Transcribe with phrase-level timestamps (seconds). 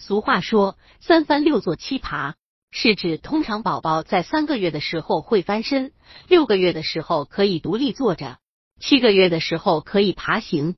[0.00, 2.34] 俗话说“三翻六坐七爬”，
[2.72, 5.92] 是指通常宝宝在三个月的时候会翻身，
[6.26, 8.38] 六个月的时候可以独立坐着，
[8.80, 10.74] 七个月的时候可以爬行。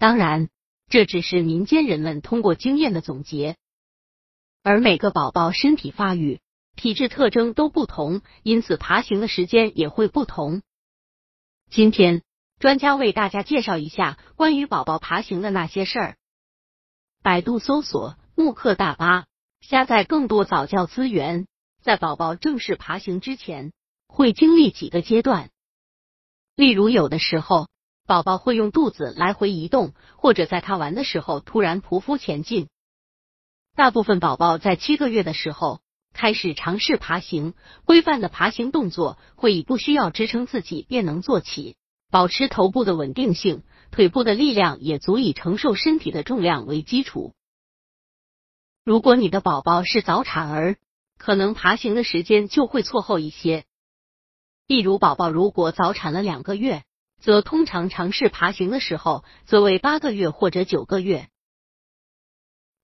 [0.00, 0.48] 当然，
[0.88, 3.56] 这只是民间人们通过经验的总结，
[4.64, 6.40] 而每个宝宝身体发育、
[6.74, 10.60] 体质特征都不同，因此爬行的时间也会不同。
[11.70, 12.22] 今天，
[12.58, 16.16] 专家为大家介绍一下关于宝宝爬行的那些事儿。
[17.28, 19.26] 百度搜索“慕课大巴”，
[19.60, 21.46] 下载更多早教资源。
[21.82, 23.74] 在宝宝正式爬行之前，
[24.06, 25.50] 会经历几个阶段。
[26.56, 27.68] 例如，有的时候
[28.06, 32.70] 宝宝会用肚子来回移动，或者在他玩的时候突然匍匐前进。
[33.76, 35.82] 大部分宝宝在七个月的时候
[36.14, 37.52] 开始尝试爬行，
[37.84, 41.76] 规范的爬行动作会以不需要支撑自己便能坐起，
[42.10, 43.64] 保持头部的稳定性。
[43.90, 47.34] 腿部的力量也足以承受身体的重量为基础。
[48.84, 50.76] 如果你的宝宝是早产儿，
[51.18, 53.64] 可能爬行的时间就会错后一些。
[54.66, 56.84] 例如，宝宝如果早产了两个月，
[57.20, 61.28] 则通常尝试爬行的时候则为八个月或者九个月。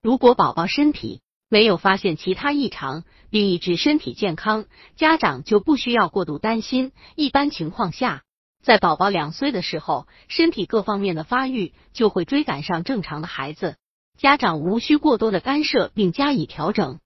[0.01, 4.65] 如果宝宝身体没有发现其他异常，并一直身体健康，
[4.97, 6.91] 家长就不需要过度担心。
[7.15, 8.24] 一般情况下。
[8.65, 13.77] 在宝宝两岁的时候，身体各方面的发育就会追赶上正常的孩子，
[14.17, 16.99] 家长无需过多的干涉并加以调整。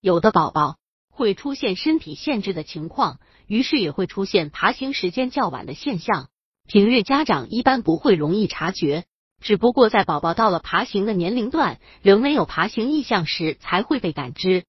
[0.00, 6.28] 有的宝宝会出现身体限制的情况，于是也会出现爬行时间较晚的现象。
[6.66, 9.04] 平日家长一般不会容易察觉，
[9.40, 14.64] 只不过在宝宝到了爬行的年龄段，仍没有爬行意向时，才会被感知。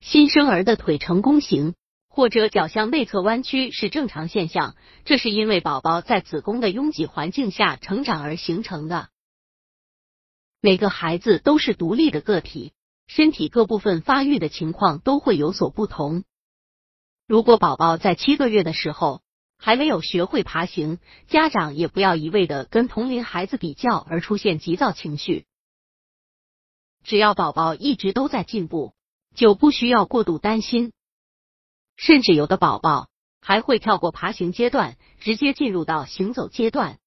[0.00, 1.74] 新生儿的腿呈弓形。
[2.16, 9.10] 或者脚向内侧弯曲是正常现象，这是因为宝宝在子宫的拥挤环境下成长而形成的。
[10.62, 12.72] 每个孩子都是独立的个体，
[13.06, 16.24] 身体各部分发育的情况都会有所不同。
[17.26, 19.20] 如果宝宝在七个月的时候
[19.58, 25.44] 还没有学会爬行，家长也不要一味的跟同龄孩子比较而出现急躁情绪。
[27.04, 28.94] 只要宝宝一直都在进步，
[29.34, 30.94] 就不需要过度担心。
[31.96, 33.08] 甚至有的宝宝
[33.40, 36.98] 还会跳过爬行阶段，直接进入到行走阶段。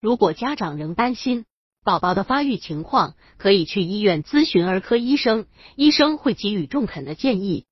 [0.00, 1.46] 如果家长仍担心
[1.82, 5.46] 宝宝的发育情况，可以去医院咨询儿科医生，
[5.76, 7.64] 医生会给予中肯的建议。